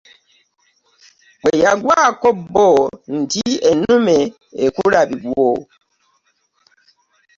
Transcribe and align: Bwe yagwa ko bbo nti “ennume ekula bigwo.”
Bwe 1.41 1.51
yagwa 1.63 1.99
ko 2.21 2.29
bbo 2.39 2.69
nti 3.19 3.45
“ennume 3.71 4.17
ekula 4.65 4.99
bigwo.” 5.09 5.49